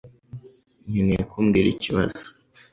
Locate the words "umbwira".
1.41-1.67